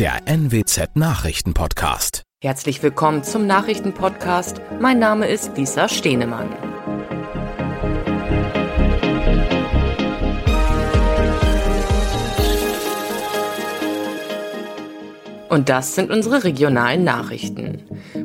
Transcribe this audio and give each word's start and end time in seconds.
der 0.00 0.22
NWZ 0.24 0.96
Nachrichtenpodcast. 0.96 2.22
Herzlich 2.40 2.82
willkommen 2.82 3.22
zum 3.22 3.46
Nachrichtenpodcast. 3.46 4.58
Mein 4.80 4.98
Name 4.98 5.28
ist 5.28 5.58
Lisa 5.58 5.90
Stehnemann. 5.90 6.48
Und 15.50 15.68
das 15.68 15.94
sind 15.94 16.10
unsere 16.10 16.44
regionalen 16.44 17.04
Nachrichten. 17.04 17.82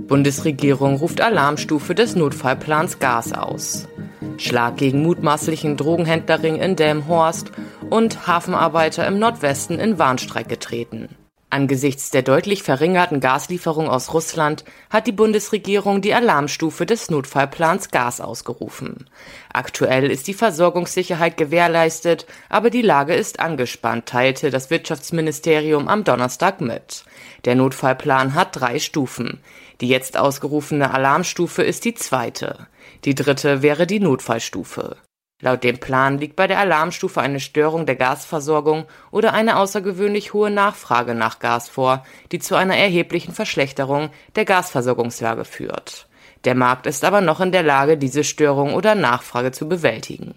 Bundesregierung 0.07 0.96
ruft 0.96 1.20
Alarmstufe 1.20 1.94
des 1.94 2.16
Notfallplans 2.16 3.00
Gas 3.00 3.34
aus. 3.34 3.89
Schlag 4.38 4.78
gegen 4.78 5.04
mutmaßlichen 5.04 5.76
Drogenhändlerring 5.76 6.55
in 6.55 6.78
Delmhorst 6.78 7.52
und 7.89 8.28
Hafenarbeiter 8.28 9.05
im 9.05 9.20
Nordwesten 9.20 9.78
in 9.78 10.00
Warnstreik 10.00 10.48
getreten. 10.48 11.09
Angesichts 11.55 12.12
der 12.12 12.22
deutlich 12.22 12.64
verringerten 12.64 13.22
Gaslieferung 13.22 13.88
aus 13.88 14.13
Russland 14.13 14.66
hat 14.90 15.08
die 15.08 15.13
Bundesregierung 15.13 16.02
die 16.02 16.13
Alarmstufe 16.13 16.86
des 16.86 17.09
Notfallplans 17.09 17.91
Gas 17.91 18.20
ausgerufen. 18.20 19.09
Aktuell 19.54 20.12
ist 20.12 20.27
die 20.27 20.34
Versorgungssicherheit 20.34 21.38
gewährleistet, 21.38 22.26
aber 22.49 22.70
die 22.70 22.82
Lage 22.82 23.16
ist 23.16 23.40
angespannt, 23.40 24.05
teilte 24.05 24.49
das 24.49 24.70
Wirtschaftsministerium 24.70 25.88
am 25.88 26.04
Donnerstag 26.04 26.60
mit. 26.60 27.05
Der 27.46 27.55
Notfallplan 27.55 28.35
hat 28.35 28.60
drei 28.60 28.77
Stufen. 28.77 29.40
Die 29.80 29.88
jetzt 29.88 30.18
ausgerufene 30.18 30.94
Alarmstufe 30.94 31.63
ist 31.63 31.85
die 31.85 31.94
zweite. 31.96 32.68
Die 33.05 33.16
dritte 33.16 33.62
wäre 33.62 33.88
die 33.88 34.02
Notfallstufe. 34.02 34.98
Laut 35.41 35.66
dem 35.66 35.80
Plan 35.80 36.17
liegt 36.17 36.38
bei 36.38 36.48
der 36.48 36.59
Alarmstufe 36.59 37.20
eine 37.20 37.41
Störung 37.41 37.85
der 37.85 37.98
Gasversorgung 37.98 38.85
oder 39.12 39.34
eine 39.34 39.57
außergewöhnlich 39.57 40.31
hohe 40.34 40.49
Nachfrage 40.49 41.13
nach 41.13 41.39
Gas 41.39 41.67
vor, 41.67 42.05
die 42.31 42.39
zu 42.39 42.55
einer 42.55 42.77
erheblichen 42.77 43.34
Verschlechterung 43.34 44.12
der 44.35 44.45
Gasversorgungslage 44.45 45.43
führt. 45.43 46.07
Der 46.45 46.55
Markt 46.55 46.87
ist 46.87 47.04
aber 47.04 47.20
noch 47.20 47.41
in 47.41 47.51
der 47.51 47.63
Lage, 47.63 47.98
diese 47.98 48.23
Störung 48.23 48.73
oder 48.73 48.95
Nachfrage 48.95 49.51
zu 49.51 49.68
bewältigen. 49.68 50.35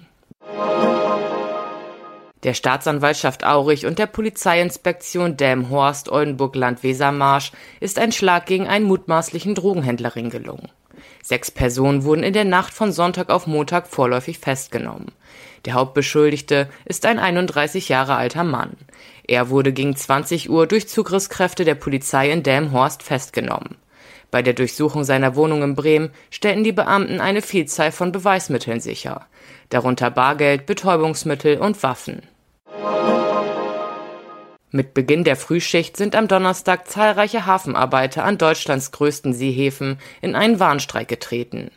Der 2.43 2.55
Staatsanwaltschaft 2.55 3.45
Aurich 3.45 3.87
und 3.87 4.01
der 4.01 4.07
Polizeiinspektion 4.07 5.37
Delmenhorst-Oldenburg-Land-Wesermarsch 5.37 7.53
ist 7.79 8.01
ein 8.01 8.13
Schlag 8.13 8.47
gegen 8.47 8.67
einen 8.67 8.87
mutmaßlichen 8.87 9.55
Drogenhändlerring 9.55 10.31
gelungen. 10.31 10.71
Sechs 11.23 11.51
Personen 11.51 12.05
wurden 12.05 12.23
in 12.23 12.33
der 12.33 12.45
Nacht 12.45 12.73
von 12.73 12.93
Sonntag 12.93 13.31
auf 13.31 13.47
Montag 13.47 13.89
vorläufig 13.89 14.39
festgenommen. 14.39 15.13
Der 15.65 15.75
Hauptbeschuldigte 15.75 16.69
ist 16.85 17.05
ein 17.07 17.19
31 17.19 17.89
Jahre 17.89 18.17
alter 18.17 18.45
Mann. 18.45 18.77
Er 19.27 19.51
wurde 19.51 19.73
gegen 19.73 19.97
20 19.97 20.49
Uhr 20.51 20.67
durch 20.67 20.89
Zugriffskräfte 20.89 21.65
der 21.65 21.75
Polizei 21.75 22.31
in 22.31 22.43
Delmhorst 22.43 23.03
festgenommen. 23.03 23.77
Bei 24.31 24.43
der 24.43 24.55
Durchsuchung 24.55 25.05
seiner 25.05 25.37
Wohnung 25.37 25.63
in 25.63 25.75
Bremen 25.75 26.11
stellten 26.31 26.65
die 26.65 26.73
Beamten 26.73 27.21
eine 27.21 27.43
Vielzahl 27.43 27.93
von 27.93 28.13
Beweismitteln 28.13 28.81
sicher, 28.81 29.27
darunter 29.71 30.11
Bargeld, 30.11 30.67
Betäubungsmittel 30.67 31.59
und 31.59 31.83
Waffen. 31.83 32.23
Mit 34.71 34.93
Beginn 34.93 35.25
der 35.25 35.37
Frühschicht 35.37 35.97
sind 35.97 36.15
am 36.15 36.29
Donnerstag 36.29 36.89
zahlreiche 36.89 37.47
Hafenarbeiter 37.47 38.23
an 38.23 38.37
Deutschlands 38.37 38.93
größten 38.93 39.33
Seehäfen 39.33 39.99
in 40.21 40.35
einen 40.35 40.61
Warnstreik 40.61 41.09
getreten. 41.09 41.71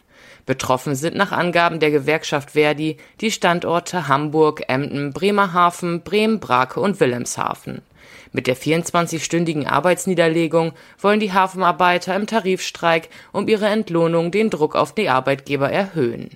Betroffen 0.45 0.95
sind 0.95 1.15
nach 1.15 1.31
Angaben 1.31 1.79
der 1.79 1.91
Gewerkschaft 1.91 2.51
Verdi 2.51 2.97
die 3.21 3.31
Standorte 3.31 4.09
Hamburg, 4.09 4.63
Emden, 4.67 5.13
Bremerhaven, 5.13 6.01
Bremen, 6.01 6.41
Brake 6.41 6.81
und 6.81 6.99
Wilhelmshaven. 6.99 7.81
Mit 8.33 8.47
der 8.47 8.57
24-stündigen 8.57 9.67
Arbeitsniederlegung 9.67 10.73
wollen 10.99 11.21
die 11.21 11.31
Hafenarbeiter 11.31 12.13
im 12.13 12.27
Tarifstreik 12.27 13.07
um 13.31 13.47
ihre 13.47 13.67
Entlohnung 13.67 14.31
den 14.31 14.49
Druck 14.49 14.75
auf 14.75 14.93
die 14.93 15.07
Arbeitgeber 15.07 15.71
erhöhen. 15.71 16.31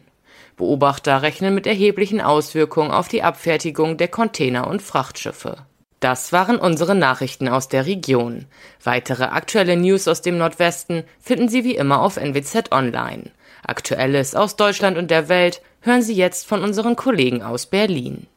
Beobachter 0.56 1.22
rechnen 1.22 1.54
mit 1.54 1.68
erheblichen 1.68 2.22
Auswirkungen 2.22 2.92
auf 2.92 3.10
die 3.10 3.24
Abfertigung 3.24 3.98
der 3.98 4.08
Container 4.08 4.68
und 4.68 4.82
Frachtschiffe. 4.82 5.58
Das 6.06 6.32
waren 6.32 6.58
unsere 6.58 6.94
Nachrichten 6.94 7.48
aus 7.48 7.68
der 7.68 7.88
Region. 7.88 8.46
Weitere 8.84 9.24
aktuelle 9.24 9.76
News 9.76 10.08
aus 10.08 10.22
dem 10.22 10.38
Nordwesten 10.38 11.04
finden 11.20 11.50
Sie 11.50 11.64
wie 11.64 11.76
immer 11.76 12.00
auf 12.00 12.18
NWZ 12.18 12.72
Online. 12.72 13.32
Aktuelles 13.66 14.36
aus 14.36 14.56
Deutschland 14.56 15.00
und 15.00 15.10
der 15.10 15.30
Welt 15.30 15.64
hören 15.82 16.04
Sie 16.04 16.14
jetzt 16.14 16.46
von 16.46 16.62
unseren 16.62 16.96
Kollegen 16.96 17.42
aus 17.42 17.66
Berlin. 17.66 18.28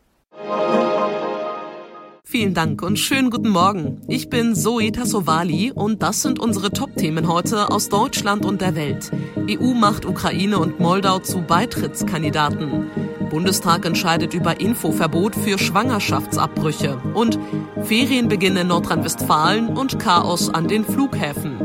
Vielen 2.24 2.54
Dank 2.54 2.80
und 2.80 2.98
schönen 2.98 3.28
guten 3.28 3.50
Morgen. 3.50 4.00
Ich 4.08 4.30
bin 4.30 4.54
Zoe 4.54 4.90
Tassovali 4.90 5.70
und 5.70 6.02
das 6.02 6.22
sind 6.22 6.38
unsere 6.38 6.70
Top-Themen 6.70 7.28
heute 7.28 7.70
aus 7.70 7.90
Deutschland 7.90 8.46
und 8.46 8.62
der 8.62 8.76
Welt. 8.76 9.10
EU 9.46 9.74
macht 9.74 10.06
Ukraine 10.06 10.58
und 10.58 10.80
Moldau 10.80 11.18
zu 11.18 11.42
Beitrittskandidaten. 11.42 13.07
Bundestag 13.28 13.84
entscheidet 13.84 14.34
über 14.34 14.60
Infoverbot 14.60 15.34
für 15.36 15.58
Schwangerschaftsabbrüche 15.58 16.98
und 17.14 17.38
Ferienbeginn 17.82 18.56
in 18.56 18.68
Nordrhein-Westfalen 18.68 19.76
und 19.76 19.98
Chaos 19.98 20.48
an 20.48 20.68
den 20.68 20.84
Flughäfen. 20.84 21.58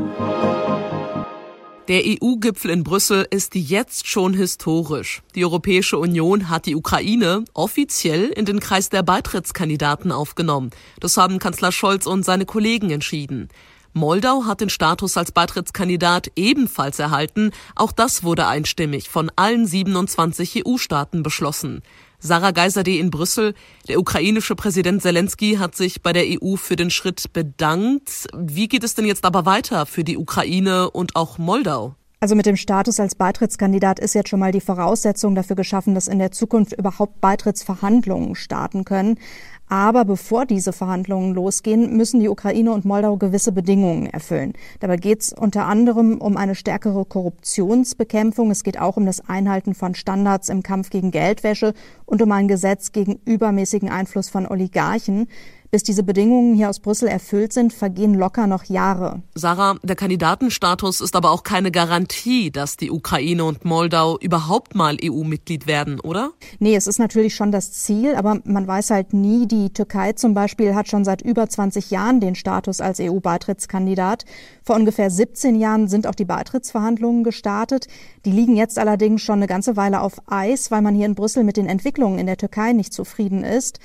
Der 1.90 2.01
EU-Gipfel 2.06 2.72
in 2.72 2.84
Brüssel 2.84 3.28
ist 3.29 3.56
jetzt 3.56 4.07
schon 4.07 4.34
historisch. 4.34 5.22
Die 5.35 5.44
Europäische 5.44 5.97
Union 5.97 6.50
hat 6.50 6.66
die 6.66 6.75
Ukraine 6.75 7.44
offiziell 7.53 8.28
in 8.30 8.45
den 8.45 8.62
Kreis 8.62 8.88
der 8.88 9.03
Beitrittskandidaten 9.03 10.13
aufgenommen. 10.13 10.69
Das 11.01 11.18
haben 11.18 11.40
Kanzler 11.40 11.74
Scholz 11.74 12.06
und 12.06 12.24
seine 12.24 12.45
Kollegen 12.45 12.90
entschieden. 12.90 13.50
Moldau 13.94 14.46
hat 14.46 14.62
den 14.62 14.70
Status 14.70 15.18
als 15.18 15.31
Beitrittskandidat 15.31 16.31
ebenfalls 16.36 16.98
erhalten. 16.98 17.52
Auch 17.76 17.92
das 17.92 18.24
wurde 18.24 18.48
einstimmig 18.48 19.09
von 19.09 19.31
allen 19.36 19.68
27 19.68 20.66
EU-Staaten 20.66 21.22
beschlossen. 21.22 21.84
Sarah 22.18 22.52
Geiserde 22.52 22.96
in 22.98 23.12
Brüssel. 23.12 23.54
Der 23.88 24.00
ukrainische 24.00 24.56
Präsident 24.56 25.02
Zelensky 25.02 25.56
hat 25.56 25.76
sich 25.76 26.02
bei 26.02 26.14
der 26.14 26.26
EU 26.26 26.56
für 26.56 26.76
den 26.76 26.90
Schritt 26.90 27.34
bedankt. 27.34 28.28
Wie 28.36 28.68
geht 28.68 28.84
es 28.84 28.96
denn 28.96 29.06
jetzt 29.06 29.26
aber 29.26 29.46
weiter 29.46 29.86
für 29.86 30.04
die 30.04 30.18
Ukraine 30.18 30.90
und 30.90 31.16
auch 31.16 31.38
Moldau? 31.38 31.96
Also 32.24 32.36
mit 32.36 32.46
dem 32.46 32.56
Status 32.56 33.02
als 33.02 33.16
Beitrittskandidat 33.16 34.00
ist 34.00 34.16
jetzt 34.16 34.30
schon 34.30 34.40
mal 34.40 34.54
die 34.54 34.62
Voraussetzung 34.62 35.36
dafür 35.36 35.58
geschaffen, 35.58 35.94
dass 35.94 36.08
in 36.08 36.20
der 36.20 36.32
Zukunft 36.32 36.72
überhaupt 36.72 37.20
Beitrittsverhandlungen 37.20 38.36
starten 38.36 38.86
können. 38.86 39.20
Aber 39.68 40.06
bevor 40.06 40.46
diese 40.46 40.72
Verhandlungen 40.72 41.34
losgehen, 41.34 41.98
müssen 41.98 42.22
die 42.22 42.30
Ukraine 42.30 42.72
und 42.72 42.86
Moldau 42.86 43.18
gewisse 43.18 43.52
Bedingungen 43.52 44.06
erfüllen. 44.06 44.54
Dabei 44.80 44.96
geht 44.96 45.20
es 45.20 45.34
unter 45.34 45.66
anderem 45.66 46.22
um 46.22 46.38
eine 46.38 46.56
stärkere 46.56 47.04
Korruptionsbekämpfung. 47.04 48.52
Es 48.52 48.64
geht 48.64 48.80
auch 48.80 48.96
um 48.96 49.06
das 49.06 49.28
Einhalten 49.28 49.76
von 49.76 49.94
Standards 49.94 50.48
im 50.48 50.64
Kampf 50.64 50.92
gegen 50.92 51.12
Geldwäsche 51.12 51.74
und 52.06 52.22
um 52.22 52.32
ein 52.32 52.48
Gesetz 52.48 52.94
gegen 52.94 53.20
übermäßigen 53.26 53.90
Einfluss 53.90 54.30
von 54.30 54.48
Oligarchen. 54.48 55.28
Bis 55.74 55.82
diese 55.82 56.04
Bedingungen 56.04 56.54
hier 56.54 56.70
aus 56.70 56.80
Brüssel 56.80 57.08
erfüllt 57.08 57.52
sind, 57.52 57.74
vergehen 57.74 58.14
locker 58.14 58.46
noch 58.46 58.66
Jahre. 58.66 59.24
Sarah, 59.34 59.78
der 59.82 59.96
Kandidatenstatus 59.96 61.02
ist 61.02 61.16
aber 61.16 61.32
auch 61.32 61.42
keine 61.42 61.72
Garantie, 61.72 62.52
dass 62.52 62.78
die 62.78 62.92
Ukraine 62.92 63.44
und 63.44 63.66
Moldau 63.66 64.20
überhaupt 64.20 64.76
mal 64.76 64.98
EU-Mitglied 65.04 65.66
werden, 65.66 66.00
oder? 66.00 66.30
Nee, 66.60 66.76
es 66.76 66.86
ist 66.86 67.00
natürlich 67.00 67.34
schon 67.34 67.52
das 67.52 67.72
Ziel, 67.72 68.14
aber 68.14 68.40
man 68.44 68.68
weiß 68.68 68.92
halt 68.92 69.14
nie. 69.14 69.48
Die 69.48 69.74
Türkei 69.74 70.14
zum 70.14 70.36
Beispiel 70.36 70.76
hat 70.76 70.90
schon 70.90 71.06
seit 71.06 71.24
über 71.24 71.50
20 71.50 71.90
Jahren 71.90 72.20
den 72.20 72.36
Status 72.36 72.80
als 72.80 73.00
EU-Beitrittskandidat. 73.00 74.26
Vor 74.62 74.76
ungefähr 74.76 75.10
17 75.10 75.56
Jahren 75.56 75.88
sind 75.88 76.06
auch 76.06 76.14
die 76.14 76.24
Beitrittsverhandlungen 76.24 77.24
gestartet. 77.24 77.88
Die 78.26 78.32
liegen 78.32 78.56
jetzt 78.56 78.78
allerdings 78.78 79.24
schon 79.24 79.40
eine 79.40 79.48
ganze 79.48 79.76
Weile 79.76 80.02
auf 80.02 80.22
Eis, 80.28 80.70
weil 80.70 80.84
man 80.84 80.94
hier 80.94 81.08
in 81.08 81.16
Brüssel 81.16 81.44
mit 81.44 81.58
den 81.58 81.66
Entwicklungen 81.66 82.20
in 82.20 82.28
der 82.28 82.38
Türkei 82.38 82.74
nicht 82.74 82.94
zufrieden 82.94 83.44
ist. 83.44 83.80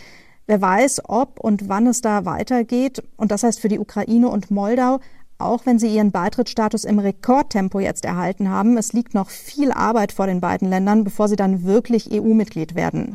Wer 0.48 0.62
weiß, 0.62 1.03
ob 1.04 1.41
und 1.41 1.69
wann 1.69 1.86
es 1.86 2.00
da 2.00 2.25
weitergeht. 2.25 3.02
Und 3.19 3.32
das 3.32 3.43
heißt 3.43 3.61
für 3.61 3.69
die 3.69 3.78
Ukraine 3.78 4.31
und 4.31 4.50
Moldau, 4.50 4.99
auch 5.37 5.67
wenn 5.67 5.78
sie 5.78 5.94
ihren 5.94 6.11
Beitrittsstatus 6.11 6.84
im 6.84 6.99
Rekordtempo 6.99 7.81
jetzt 7.81 8.06
erhalten 8.06 8.49
haben, 8.49 8.78
es 8.78 8.94
liegt 8.94 9.12
noch 9.12 9.28
viel 9.28 9.70
Arbeit 9.70 10.11
vor 10.11 10.26
den 10.26 10.40
beiden 10.40 10.70
Ländern, 10.70 11.05
bevor 11.05 11.28
sie 11.28 11.37
dann 11.37 11.64
wirklich 11.64 12.11
EU-Mitglied 12.11 12.75
werden. 12.75 13.14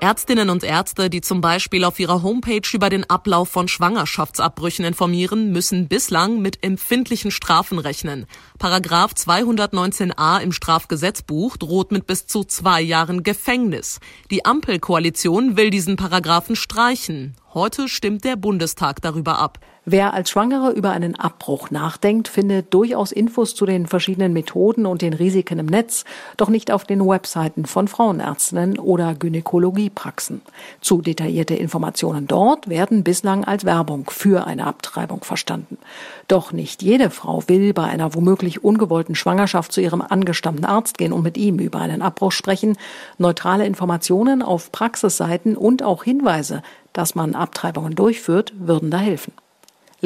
Ärztinnen 0.00 0.50
und 0.50 0.62
Ärzte, 0.62 1.08
die 1.08 1.20
zum 1.20 1.40
Beispiel 1.40 1.84
auf 1.84 1.98
ihrer 1.98 2.22
Homepage 2.22 2.68
über 2.72 2.90
den 2.90 3.08
Ablauf 3.08 3.48
von 3.48 3.68
Schwangerschaftsabbrüchen 3.68 4.84
informieren, 4.84 5.52
müssen 5.52 5.88
bislang 5.88 6.40
mit 6.42 6.62
empfindlichen 6.62 7.30
Strafen 7.30 7.78
rechnen. 7.78 8.26
Paragraph 8.58 9.12
219a 9.12 10.40
im 10.40 10.52
Strafgesetzbuch 10.52 11.56
droht 11.56 11.92
mit 11.92 12.06
bis 12.06 12.26
zu 12.26 12.44
zwei 12.44 12.80
Jahren 12.80 13.22
Gefängnis. 13.22 14.00
Die 14.30 14.44
Ampelkoalition 14.44 15.56
will 15.56 15.70
diesen 15.70 15.96
Paragraphen 15.96 16.56
streichen. 16.56 17.36
Heute 17.54 17.88
stimmt 17.88 18.24
der 18.24 18.36
Bundestag 18.36 19.00
darüber 19.00 19.38
ab. 19.38 19.58
Wer 19.88 20.14
als 20.14 20.30
Schwangere 20.30 20.72
über 20.72 20.90
einen 20.90 21.14
Abbruch 21.14 21.70
nachdenkt, 21.70 22.26
findet 22.26 22.74
durchaus 22.74 23.12
Infos 23.12 23.54
zu 23.54 23.66
den 23.66 23.86
verschiedenen 23.86 24.32
Methoden 24.32 24.84
und 24.84 25.00
den 25.00 25.12
Risiken 25.12 25.60
im 25.60 25.66
Netz, 25.66 26.04
doch 26.36 26.48
nicht 26.48 26.72
auf 26.72 26.82
den 26.82 27.06
Webseiten 27.06 27.66
von 27.66 27.86
Frauenärztinnen 27.86 28.80
oder 28.80 29.14
Gynäkologiepraxen. 29.14 30.42
Zu 30.80 31.02
detaillierte 31.02 31.54
Informationen 31.54 32.26
dort 32.26 32.68
werden 32.68 33.04
bislang 33.04 33.44
als 33.44 33.64
Werbung 33.64 34.10
für 34.10 34.44
eine 34.44 34.66
Abtreibung 34.66 35.22
verstanden. 35.22 35.78
Doch 36.26 36.50
nicht 36.50 36.82
jede 36.82 37.10
Frau 37.10 37.44
will 37.46 37.72
bei 37.72 37.84
einer 37.84 38.12
womöglich 38.12 38.64
ungewollten 38.64 39.14
Schwangerschaft 39.14 39.70
zu 39.70 39.80
ihrem 39.80 40.00
angestammten 40.00 40.64
Arzt 40.64 40.98
gehen 40.98 41.12
und 41.12 41.22
mit 41.22 41.38
ihm 41.38 41.60
über 41.60 41.78
einen 41.78 42.02
Abbruch 42.02 42.32
sprechen. 42.32 42.76
Neutrale 43.18 43.64
Informationen 43.64 44.42
auf 44.42 44.72
Praxisseiten 44.72 45.56
und 45.56 45.84
auch 45.84 46.02
Hinweise, 46.02 46.64
dass 46.92 47.14
man 47.14 47.36
Abtreibungen 47.36 47.94
durchführt, 47.94 48.52
würden 48.58 48.90
da 48.90 48.98
helfen. 48.98 49.32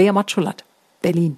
Lea 0.00 0.12
Matschulat, 0.12 0.64
Berlin. 1.02 1.37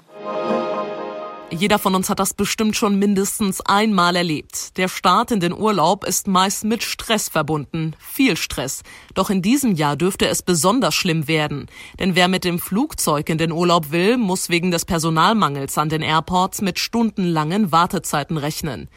Jeder 1.50 1.80
von 1.80 1.96
uns 1.96 2.08
hat 2.08 2.20
das 2.20 2.32
bestimmt 2.32 2.76
schon 2.76 2.96
mindestens 2.96 3.60
einmal 3.60 4.14
erlebt. 4.14 4.78
Der 4.78 4.86
Start 4.86 5.32
in 5.32 5.40
den 5.40 5.52
Urlaub 5.52 6.04
ist 6.04 6.28
meist 6.28 6.62
mit 6.62 6.84
Stress 6.84 7.28
verbunden. 7.28 7.96
Viel 7.98 8.36
Stress. 8.36 8.84
Doch 9.14 9.30
in 9.30 9.42
diesem 9.42 9.74
Jahr 9.74 9.96
dürfte 9.96 10.28
es 10.28 10.44
besonders 10.44 10.94
schlimm 10.94 11.26
werden. 11.26 11.66
Denn 11.98 12.14
wer 12.14 12.28
mit 12.28 12.44
dem 12.44 12.60
Flugzeug 12.60 13.28
in 13.30 13.38
den 13.38 13.50
Urlaub 13.50 13.90
will, 13.90 14.16
muss 14.16 14.48
wegen 14.48 14.70
des 14.70 14.84
Personalmangels 14.84 15.76
an 15.76 15.88
den 15.88 16.02
Airports 16.02 16.62
mit 16.62 16.78
stundenlangen 16.78 17.72
Wartezeiten 17.72 18.36
rechnen. 18.36 18.88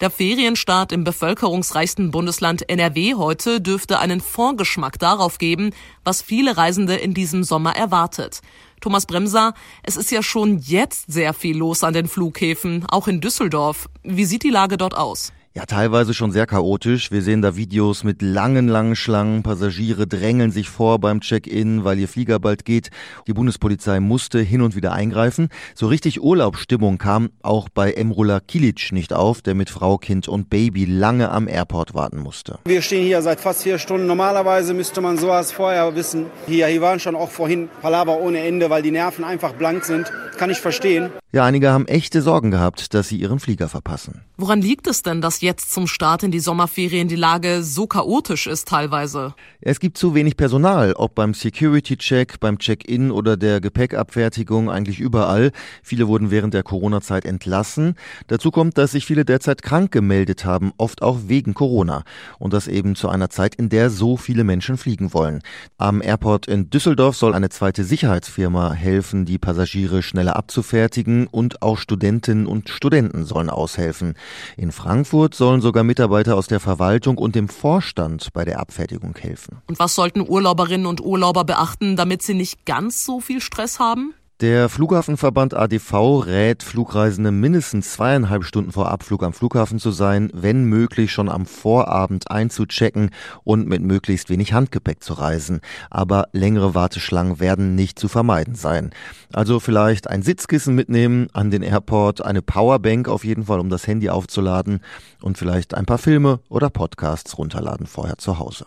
Der 0.00 0.10
Ferienstart 0.10 0.90
im 0.90 1.04
bevölkerungsreichsten 1.04 2.10
Bundesland 2.10 2.68
NRW 2.68 3.14
heute 3.14 3.60
dürfte 3.60 4.00
einen 4.00 4.20
Vorgeschmack 4.20 4.98
darauf 4.98 5.38
geben, 5.38 5.70
was 6.02 6.20
viele 6.20 6.56
Reisende 6.56 6.96
in 6.96 7.14
diesem 7.14 7.44
Sommer 7.44 7.76
erwartet. 7.76 8.40
Thomas 8.84 9.06
Bremser, 9.06 9.54
es 9.82 9.96
ist 9.96 10.10
ja 10.10 10.22
schon 10.22 10.58
jetzt 10.58 11.10
sehr 11.10 11.32
viel 11.32 11.56
los 11.56 11.82
an 11.82 11.94
den 11.94 12.06
Flughäfen, 12.06 12.84
auch 12.86 13.08
in 13.08 13.22
Düsseldorf. 13.22 13.88
Wie 14.02 14.26
sieht 14.26 14.42
die 14.42 14.50
Lage 14.50 14.76
dort 14.76 14.94
aus? 14.94 15.32
Ja, 15.56 15.66
teilweise 15.66 16.14
schon 16.14 16.32
sehr 16.32 16.48
chaotisch. 16.48 17.12
Wir 17.12 17.22
sehen 17.22 17.40
da 17.40 17.54
Videos 17.54 18.02
mit 18.02 18.22
langen, 18.22 18.66
langen 18.66 18.96
Schlangen. 18.96 19.44
Passagiere 19.44 20.08
drängeln 20.08 20.50
sich 20.50 20.68
vor 20.68 20.98
beim 20.98 21.20
Check-in, 21.20 21.84
weil 21.84 21.96
ihr 22.00 22.08
Flieger 22.08 22.40
bald 22.40 22.64
geht. 22.64 22.90
Die 23.28 23.34
Bundespolizei 23.34 24.00
musste 24.00 24.40
hin 24.40 24.62
und 24.62 24.74
wieder 24.74 24.92
eingreifen. 24.92 25.50
So 25.76 25.86
richtig 25.86 26.20
Urlaubsstimmung 26.20 26.98
kam 26.98 27.30
auch 27.44 27.68
bei 27.68 27.92
Emrula 27.92 28.40
Kilic 28.40 28.90
nicht 28.90 29.12
auf, 29.12 29.42
der 29.42 29.54
mit 29.54 29.70
Frau, 29.70 29.96
Kind 29.96 30.26
und 30.26 30.50
Baby 30.50 30.86
lange 30.86 31.30
am 31.30 31.46
Airport 31.46 31.94
warten 31.94 32.18
musste. 32.18 32.58
Wir 32.64 32.82
stehen 32.82 33.06
hier 33.06 33.22
seit 33.22 33.38
fast 33.38 33.62
vier 33.62 33.78
Stunden. 33.78 34.08
Normalerweise 34.08 34.74
müsste 34.74 35.00
man 35.02 35.18
sowas 35.18 35.52
vorher 35.52 35.94
wissen. 35.94 36.26
Hier, 36.48 36.66
hier 36.66 36.80
waren 36.80 36.98
schon 36.98 37.14
auch 37.14 37.30
vorhin 37.30 37.68
Palaver 37.80 38.18
ohne 38.18 38.40
Ende, 38.40 38.70
weil 38.70 38.82
die 38.82 38.90
Nerven 38.90 39.22
einfach 39.22 39.52
blank 39.52 39.84
sind. 39.84 40.10
Kann 40.36 40.50
ich 40.50 40.58
verstehen. 40.58 41.12
Ja, 41.34 41.44
einige 41.44 41.72
haben 41.72 41.88
echte 41.88 42.22
Sorgen 42.22 42.52
gehabt, 42.52 42.94
dass 42.94 43.08
sie 43.08 43.16
ihren 43.16 43.40
Flieger 43.40 43.68
verpassen. 43.68 44.22
Woran 44.36 44.62
liegt 44.62 44.86
es 44.86 45.02
denn, 45.02 45.20
dass 45.20 45.40
jetzt 45.40 45.72
zum 45.72 45.88
Start 45.88 46.22
in 46.22 46.30
die 46.30 46.38
Sommerferien 46.38 47.08
die 47.08 47.16
Lage 47.16 47.64
so 47.64 47.88
chaotisch 47.88 48.46
ist 48.46 48.68
teilweise? 48.68 49.34
Es 49.60 49.80
gibt 49.80 49.98
zu 49.98 50.14
wenig 50.14 50.36
Personal, 50.36 50.92
ob 50.92 51.16
beim 51.16 51.34
Security-Check, 51.34 52.38
beim 52.38 52.58
Check-in 52.58 53.10
oder 53.10 53.36
der 53.36 53.60
Gepäckabfertigung, 53.60 54.70
eigentlich 54.70 55.00
überall. 55.00 55.50
Viele 55.82 56.06
wurden 56.06 56.30
während 56.30 56.54
der 56.54 56.62
Corona-Zeit 56.62 57.24
entlassen. 57.24 57.96
Dazu 58.28 58.52
kommt, 58.52 58.78
dass 58.78 58.92
sich 58.92 59.04
viele 59.04 59.24
derzeit 59.24 59.62
krank 59.62 59.90
gemeldet 59.90 60.44
haben, 60.44 60.72
oft 60.76 61.02
auch 61.02 61.18
wegen 61.26 61.54
Corona. 61.54 62.04
Und 62.38 62.52
das 62.52 62.68
eben 62.68 62.94
zu 62.94 63.08
einer 63.08 63.28
Zeit, 63.28 63.56
in 63.56 63.70
der 63.70 63.90
so 63.90 64.16
viele 64.16 64.44
Menschen 64.44 64.76
fliegen 64.76 65.12
wollen. 65.12 65.42
Am 65.78 66.00
Airport 66.00 66.46
in 66.46 66.70
Düsseldorf 66.70 67.16
soll 67.16 67.34
eine 67.34 67.48
zweite 67.48 67.82
Sicherheitsfirma 67.82 68.72
helfen, 68.72 69.24
die 69.24 69.38
Passagiere 69.38 70.00
schneller 70.00 70.36
abzufertigen 70.36 71.23
und 71.26 71.62
auch 71.62 71.78
Studentinnen 71.78 72.46
und 72.46 72.68
Studenten 72.68 73.24
sollen 73.24 73.50
aushelfen. 73.50 74.14
In 74.56 74.72
Frankfurt 74.72 75.34
sollen 75.34 75.60
sogar 75.60 75.84
Mitarbeiter 75.84 76.36
aus 76.36 76.46
der 76.46 76.60
Verwaltung 76.60 77.18
und 77.18 77.34
dem 77.34 77.48
Vorstand 77.48 78.32
bei 78.32 78.44
der 78.44 78.60
Abfertigung 78.60 79.16
helfen. 79.18 79.62
Und 79.66 79.78
was 79.78 79.94
sollten 79.94 80.26
Urlauberinnen 80.26 80.86
und 80.86 81.00
Urlauber 81.00 81.44
beachten, 81.44 81.96
damit 81.96 82.22
sie 82.22 82.34
nicht 82.34 82.64
ganz 82.66 83.04
so 83.04 83.20
viel 83.20 83.40
Stress 83.40 83.78
haben? 83.78 84.14
Der 84.40 84.68
Flughafenverband 84.68 85.54
ADV 85.54 86.26
rät 86.26 86.64
Flugreisende 86.64 87.30
mindestens 87.30 87.92
zweieinhalb 87.92 88.42
Stunden 88.42 88.72
vor 88.72 88.90
Abflug 88.90 89.22
am 89.22 89.32
Flughafen 89.32 89.78
zu 89.78 89.92
sein, 89.92 90.28
wenn 90.34 90.64
möglich 90.64 91.12
schon 91.12 91.28
am 91.28 91.46
Vorabend 91.46 92.32
einzuchecken 92.32 93.10
und 93.44 93.68
mit 93.68 93.82
möglichst 93.82 94.30
wenig 94.30 94.52
Handgepäck 94.52 95.04
zu 95.04 95.12
reisen. 95.12 95.60
Aber 95.88 96.26
längere 96.32 96.74
Warteschlangen 96.74 97.38
werden 97.38 97.76
nicht 97.76 97.96
zu 97.96 98.08
vermeiden 98.08 98.56
sein. 98.56 98.90
Also 99.32 99.60
vielleicht 99.60 100.10
ein 100.10 100.22
Sitzkissen 100.22 100.74
mitnehmen 100.74 101.28
an 101.32 101.52
den 101.52 101.62
Airport, 101.62 102.24
eine 102.24 102.42
Powerbank 102.42 103.08
auf 103.08 103.24
jeden 103.24 103.44
Fall, 103.44 103.60
um 103.60 103.70
das 103.70 103.86
Handy 103.86 104.10
aufzuladen 104.10 104.80
und 105.22 105.38
vielleicht 105.38 105.74
ein 105.74 105.86
paar 105.86 105.98
Filme 105.98 106.40
oder 106.48 106.70
Podcasts 106.70 107.38
runterladen 107.38 107.86
vorher 107.86 108.18
zu 108.18 108.40
Hause. 108.40 108.66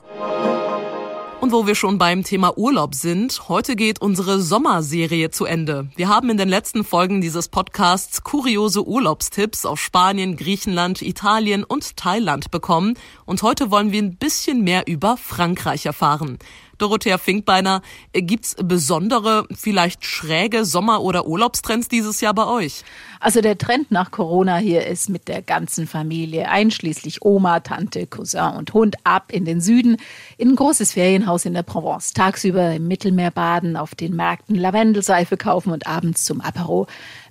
Und 1.39 1.51
wo 1.51 1.68
wir 1.68 1.75
schon 1.75 2.00
beim 2.00 2.24
Thema 2.24 2.57
Urlaub 2.57 2.95
sind, 2.95 3.48
heute 3.48 3.75
geht 3.75 4.01
unsere 4.01 4.42
Sommerserie 4.42 5.30
zu 5.30 5.45
Ende. 5.45 5.88
Wir 5.95 6.10
haben 6.10 6.31
in 6.31 6.38
den 6.38 6.50
letzten 6.50 6.84
Folgen 6.84 7.22
dieses 7.22 7.48
Podcasts 7.48 8.24
kuriose 8.24 8.86
Urlaubstipps 8.86 9.63
auf 9.63 9.80
Spanien, 9.80 10.36
Griechenland, 10.36 11.04
Italien 11.04 11.63
und 11.63 11.95
Thailand 11.95 12.50
bekommen. 12.50 12.95
Und 13.25 13.44
heute 13.44 13.69
wollen 13.69 13.92
wir 13.92 14.01
ein 14.01 14.16
bisschen 14.16 14.63
mehr 14.63 14.88
über 14.88 15.16
Frankreich 15.16 15.86
erfahren. 15.86 16.39
Dorothea 16.77 17.18
Finkbeiner, 17.18 17.81
gibt's 18.13 18.56
besondere, 18.62 19.45
vielleicht 19.53 20.06
schräge 20.06 20.65
Sommer- 20.65 21.01
oder 21.01 21.27
Urlaubstrends 21.27 21.88
dieses 21.88 22.21
Jahr 22.21 22.33
bei 22.33 22.45
euch? 22.45 22.83
Also 23.19 23.41
der 23.41 23.57
Trend 23.57 23.91
nach 23.91 24.12
Corona 24.12 24.57
hier 24.57 24.85
ist 24.85 25.09
mit 25.09 25.27
der 25.27 25.41
ganzen 25.41 25.88
Familie, 25.88 26.50
einschließlich 26.50 27.24
Oma, 27.24 27.62
Tante, 27.62 28.06
Cousin 28.06 28.56
und 28.57 28.74
Hund, 28.74 28.95
ab 29.03 29.31
in 29.31 29.45
den 29.45 29.62
Süden, 29.62 29.97
in 30.38 30.50
ein 30.50 30.56
großes 30.56 30.94
Ferienhaus 30.94 31.45
in 31.45 31.53
der 31.53 31.63
Provence. 31.63 32.13
Tagsüber 32.13 32.74
im 32.74 32.88
Mittelmeer 32.88 33.31
baden, 33.31 33.75
auf 33.75 33.95
den 33.95 34.15
Märkten 34.15 34.56
Lavendelseife 34.56 35.38
kaufen 35.38 35.71
und 35.71 35.88
abends 35.88 36.25
zum 36.25 36.41
Apero 36.41 36.88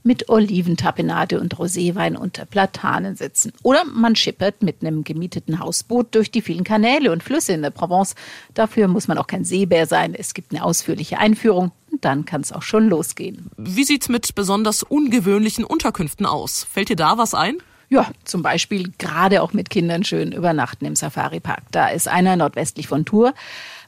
mit 0.07 0.29
Oliventapenade 0.29 1.41
und 1.41 1.55
Roséwein 1.57 2.17
unter 2.17 2.47
Platanen 2.47 3.17
sitzen. 3.17 3.53
Oder 3.63 3.85
man 3.85 4.17
schippert 4.17 4.63
mit 4.63 4.81
einem 4.81 5.05
gemieteten 5.05 5.59
Hausboot 5.59 6.15
durch 6.15 6.31
die 6.31 6.41
vielen 6.41 6.65
Kanäle 6.65 7.13
und 7.13 7.23
Flüsse 7.23 7.53
in 7.53 7.63
der 7.63 7.71
Provence. 7.71 8.15
Dafür 8.55 8.89
muss 8.89 9.09
man 9.09 9.19
auch 9.19 9.27
kein 9.27 9.45
Seebär 9.45 9.87
sein. 9.87 10.15
Es 10.15 10.33
gibt 10.33 10.53
eine 10.53 10.65
ausführliche 10.65 11.19
Einführung 11.19 11.73
und 11.91 12.05
dann 12.05 12.25
kann 12.25 12.41
es 12.41 12.53
auch 12.53 12.63
schon 12.63 12.89
losgehen. 12.89 13.51
Wie 13.57 13.85
sieht's 13.85 14.09
mit 14.09 14.35
besonders 14.35 14.83
ungewöhnlichen 14.85 15.65
Unterkünften 15.65 16.25
aus? 16.25 16.65
Fällt 16.65 16.89
dir 16.89 16.97
da 16.97 17.19
was 17.19 17.35
ein? 17.35 17.59
Ja, 17.89 18.11
zum 18.25 18.43
Beispiel 18.43 18.93
gerade 18.99 19.43
auch 19.43 19.53
mit 19.53 19.71
Kindern 19.71 20.03
schön 20.03 20.33
übernachten 20.33 20.87
im 20.87 20.97
Safari-Park. 20.97 21.63
Da 21.71 21.89
ist 21.89 22.09
einer 22.09 22.35
nordwestlich 22.35 22.89
von 22.89 23.05
Tours 23.05 23.33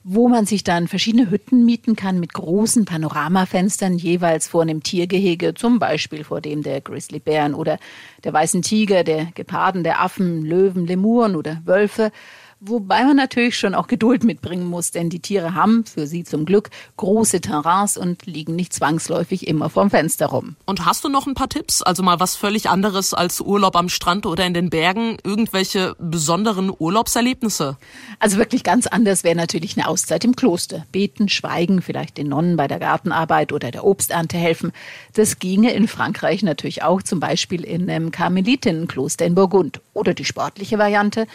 wo 0.05 0.29
man 0.29 0.47
sich 0.47 0.65
dann 0.65 0.89
verschiedene 0.89 1.31
Hütten 1.31 1.65
mieten 1.65 1.97
kann 1.97 2.21
mit 2.21 2.33
großen 2.33 2.85
Panoramafenstern 2.85 3.99
jeweils 3.99 4.49
vor 4.49 4.63
einem 4.63 4.83
Tiergehege, 4.83 5.55
zum 5.55 5.79
Beispiel 5.79 6.25
vor 6.25 6.41
dem 6.41 6.63
der 6.63 6.81
Grizzlybären 6.81 7.55
oder 7.55 7.79
der 8.25 8.33
weißen 8.33 8.63
Tiger, 8.63 9.05
der 9.05 9.27
Geparden, 9.35 9.85
der 9.85 10.01
Affen, 10.01 10.45
Löwen, 10.45 10.87
Lemuren 10.87 11.37
oder 11.37 11.61
Wölfe. 11.65 12.13
Wobei 12.61 13.05
man 13.05 13.17
natürlich 13.17 13.57
schon 13.57 13.77
auch 13.77 13.87
Geduld 13.87 14.25
mitbringen 14.25 14.67
muss, 14.67 14.91
denn 14.91 15.11
die 15.11 15.21
Tiere 15.21 15.55
haben, 15.55 15.85
für 15.85 16.09
sie 16.09 16.25
zum 16.25 16.45
Glück, 16.45 16.71
große 16.97 17.41
Terrains 17.41 17.97
und 17.97 18.27
liegen 18.27 18.57
nicht 18.57 18.73
zwangsläufig 18.73 19.47
immer 19.47 19.71
vorm 19.71 19.91
Fenster 19.91 20.27
rum. 20.27 20.57
Und 20.67 20.85
hast 20.85 21.05
du 21.05 21.09
noch 21.09 21.29
ein 21.29 21.35
paar 21.35 21.49
Tipps? 21.49 21.83
Also 21.83 22.03
mal 22.03 22.19
was 22.19 22.35
völlig 22.35 22.69
anderes 22.69 23.15
als 23.15 23.41
Urlaub 23.41 23.77
am 23.77 23.89
Strand 23.89 24.27
oder 24.27 24.45
in 24.45 24.55
den 24.55 24.71
Bergen? 24.71 25.19
Irgendwelche 25.23 25.95
besonderen 26.01 26.73
Urlaubserlebnisse? 26.77 27.77
Also 28.19 28.39
wirklich 28.39 28.65
ganz 28.65 28.89
anders 28.89 29.23
wäre 29.23 29.37
natürlich 29.37 29.77
eine 29.77 29.87
Auszeit 29.87 30.25
im 30.25 30.35
Kloster. 30.35 30.85
Beten, 30.91 31.29
schweigen, 31.29 31.81
vielleicht 31.81 32.19
den 32.19 32.29
Nonnen 32.29 32.57
bei 32.57 32.67
der 32.67 32.81
Gartenarbeit 32.81 33.53
oder 33.53 33.71
der 33.71 33.85
Obsternte 33.85 34.37
helfen. 34.37 34.73
Das 35.15 35.39
ginge 35.39 35.73
in 35.73 35.87
Frankreich 35.87 36.43
natürlich 36.43 36.83
auch, 36.83 37.03
zum 37.05 37.21
Beispiel 37.21 37.63
in 37.63 37.89
einem 37.89 38.11
Karmelitinnenkloster 38.11 39.25
in 39.25 39.37
Burgund. 39.37 39.81
Oder 39.95 40.15
die 40.15 40.25
sportliche 40.25 40.79
Variante, 40.79 41.27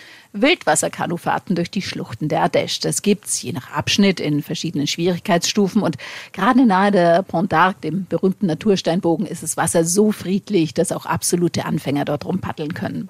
Wildwasserkanufahrten 1.14 1.56
durch 1.56 1.72
die 1.72 1.82
Schluchten 1.82 2.28
der 2.28 2.44
Ardèche. 2.46 2.82
Das 2.82 3.02
gibt's 3.02 3.42
je 3.42 3.52
nach 3.52 3.72
Abschnitt 3.72 4.20
in 4.20 4.42
verschiedenen 4.42 4.88
Schwierigkeitsstufen 4.88 5.82
und 5.82 5.98
gerade 6.32 6.66
nahe 6.66 6.92
der 6.92 7.24
Pont 7.24 7.54
d'Arc, 7.54 7.76
dem 7.82 8.06
berühmten 8.08 8.48
Natursteinbogen, 8.48 9.26
ist 9.26 9.44
das 9.44 9.58
Wasser 9.58 9.86
so 9.86 10.12
friedlich, 10.12 10.74
dass 10.74 10.92
auch 10.92 11.06
absolute 11.06 11.66
Anfänger 11.66 12.06
dort 12.06 12.26
rumpaddeln 12.26 12.74
können. 12.74 13.10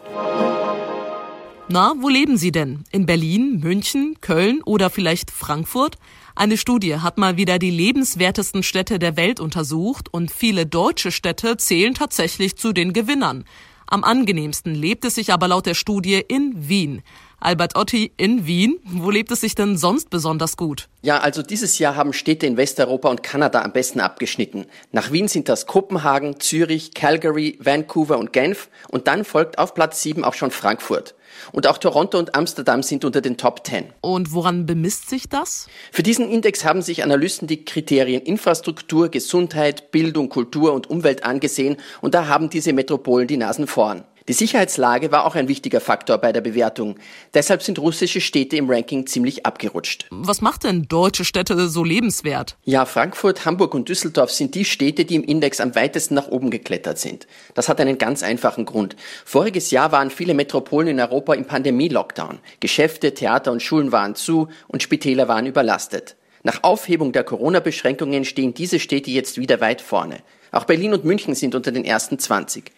Na, 1.69 1.93
wo 1.99 2.09
leben 2.09 2.37
Sie 2.37 2.51
denn? 2.51 2.83
In 2.91 3.05
Berlin, 3.05 3.61
München, 3.61 4.17
Köln 4.21 4.61
oder 4.63 4.89
vielleicht 4.89 5.31
Frankfurt? 5.31 5.97
Eine 6.35 6.57
Studie 6.57 6.97
hat 6.97 7.17
mal 7.17 7.37
wieder 7.37 7.57
die 7.57 7.71
lebenswertesten 7.71 8.63
Städte 8.63 8.99
der 8.99 9.15
Welt 9.15 9.39
untersucht 9.39 10.13
und 10.13 10.29
viele 10.29 10.65
deutsche 10.65 11.11
Städte 11.11 11.57
zählen 11.57 11.93
tatsächlich 11.93 12.57
zu 12.57 12.73
den 12.73 12.91
Gewinnern. 12.91 13.45
Am 13.93 14.03
angenehmsten 14.03 14.73
lebt 14.73 15.05
es 15.05 15.13
sich 15.13 15.31
aber 15.31 15.47
laut 15.47 15.67
der 15.67 15.75
Studie 15.75 16.15
in 16.27 16.67
Wien. 16.67 17.03
Albert 17.39 17.77
Otti 17.77 18.11
in 18.17 18.47
Wien. 18.47 18.79
Wo 18.85 19.11
lebt 19.11 19.29
es 19.29 19.41
sich 19.41 19.53
denn 19.53 19.77
sonst 19.77 20.09
besonders 20.09 20.57
gut? 20.57 20.89
Ja, 21.03 21.19
also 21.19 21.43
dieses 21.43 21.77
Jahr 21.77 21.95
haben 21.95 22.11
Städte 22.11 22.47
in 22.47 22.57
Westeuropa 22.57 23.09
und 23.09 23.21
Kanada 23.21 23.61
am 23.61 23.71
besten 23.71 23.99
abgeschnitten. 23.99 24.65
Nach 24.91 25.11
Wien 25.11 25.27
sind 25.27 25.47
das 25.47 25.67
Kopenhagen, 25.67 26.39
Zürich, 26.39 26.95
Calgary, 26.95 27.59
Vancouver 27.59 28.17
und 28.17 28.33
Genf 28.33 28.67
und 28.89 29.07
dann 29.07 29.23
folgt 29.23 29.59
auf 29.59 29.75
Platz 29.75 30.01
7 30.01 30.23
auch 30.23 30.33
schon 30.33 30.49
Frankfurt. 30.49 31.13
Und 31.51 31.67
auch 31.67 31.77
Toronto 31.77 32.17
und 32.17 32.35
Amsterdam 32.35 32.83
sind 32.83 33.05
unter 33.05 33.21
den 33.21 33.37
Top 33.37 33.65
10. 33.65 33.85
Und 34.01 34.33
woran 34.33 34.65
bemisst 34.65 35.09
sich 35.09 35.29
das? 35.29 35.67
Für 35.91 36.03
diesen 36.03 36.29
Index 36.29 36.65
haben 36.65 36.81
sich 36.81 37.03
Analysten 37.03 37.47
die 37.47 37.65
Kriterien 37.65 38.21
Infrastruktur, 38.21 39.09
Gesundheit, 39.09 39.91
Bildung, 39.91 40.29
Kultur 40.29 40.73
und 40.73 40.89
Umwelt 40.89 41.23
angesehen 41.23 41.77
und 42.01 42.13
da 42.13 42.27
haben 42.27 42.49
diese 42.49 42.73
Metropolen 42.73 43.27
die 43.27 43.37
Nasen 43.37 43.67
vorn. 43.67 44.03
Die 44.29 44.33
Sicherheitslage 44.33 45.11
war 45.11 45.25
auch 45.25 45.35
ein 45.35 45.49
wichtiger 45.49 45.81
Faktor 45.81 46.17
bei 46.17 46.31
der 46.31 46.39
Bewertung. 46.39 46.95
Deshalb 47.33 47.61
sind 47.61 47.77
russische 47.77 48.21
Städte 48.21 48.55
im 48.55 48.69
Ranking 48.69 49.05
ziemlich 49.05 49.45
abgerutscht. 49.45 50.05
Was 50.11 50.39
macht 50.39 50.63
denn 50.63 50.87
deutsche 50.87 51.25
Städte 51.25 51.67
so 51.67 51.83
lebenswert? 51.83 52.55
Ja, 52.63 52.85
Frankfurt, 52.85 53.43
Hamburg 53.43 53.73
und 53.73 53.89
Düsseldorf 53.89 54.31
sind 54.31 54.55
die 54.55 54.63
Städte, 54.63 55.03
die 55.03 55.15
im 55.15 55.23
Index 55.23 55.59
am 55.59 55.75
weitesten 55.75 56.15
nach 56.15 56.29
oben 56.29 56.51
geklettert 56.51 56.99
sind. 56.99 57.27
Das 57.53 57.67
hat 57.67 57.81
einen 57.81 57.97
ganz 57.97 58.23
einfachen 58.23 58.63
Grund. 58.63 58.95
Voriges 59.25 59.71
Jahr 59.71 59.91
waren 59.91 60.09
viele 60.09 60.33
Metropolen 60.33 60.87
in 60.87 60.99
Europa 61.01 61.33
im 61.33 61.43
Pandemie-Lockdown. 61.43 62.39
Geschäfte, 62.61 63.13
Theater 63.13 63.51
und 63.51 63.61
Schulen 63.61 63.91
waren 63.91 64.15
zu 64.15 64.47
und 64.69 64.81
Spitäler 64.81 65.27
waren 65.27 65.47
überlastet. 65.47 66.15
Nach 66.43 66.63
Aufhebung 66.63 67.11
der 67.11 67.25
Corona-Beschränkungen 67.25 68.23
stehen 68.23 68.53
diese 68.53 68.79
Städte 68.79 69.11
jetzt 69.11 69.37
wieder 69.37 69.59
weit 69.59 69.81
vorne. 69.81 70.19
Auch 70.51 70.65
Berlin 70.65 70.93
und 70.93 71.03
München 71.03 71.35
sind 71.35 71.55
unter 71.55 71.71
den 71.71 71.83
ersten 71.83 72.19
20. 72.19 72.71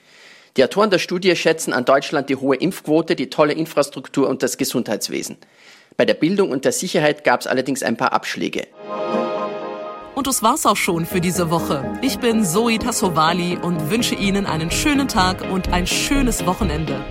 Die 0.57 0.63
Autoren 0.63 0.89
der 0.89 0.99
Studie 0.99 1.35
schätzen 1.35 1.73
an 1.73 1.83
Deutschland 1.83 2.29
die 2.29 2.37
hohe 2.37 2.55
Impfquote, 2.55 3.17
die 3.17 3.29
tolle 3.29 3.51
Infrastruktur 3.51 4.29
und 4.29 4.41
das 4.41 4.57
Gesundheitswesen. 4.57 5.35
Bei 5.97 6.05
der 6.05 6.13
Bildung 6.13 6.51
und 6.51 6.63
der 6.63 6.71
Sicherheit 6.71 7.25
gab 7.25 7.41
es 7.41 7.47
allerdings 7.47 7.83
ein 7.83 7.97
paar 7.97 8.13
Abschläge. 8.13 8.67
Und 10.15 10.27
das 10.27 10.43
war's 10.43 10.65
auch 10.65 10.77
schon 10.77 11.05
für 11.05 11.19
diese 11.19 11.49
Woche. 11.49 11.99
Ich 12.01 12.19
bin 12.19 12.45
Zoe 12.45 12.79
Tassovali 12.79 13.57
und 13.61 13.91
wünsche 13.91 14.15
Ihnen 14.15 14.45
einen 14.45 14.71
schönen 14.71 15.09
Tag 15.09 15.41
und 15.51 15.73
ein 15.73 15.87
schönes 15.87 16.45
Wochenende. 16.45 17.03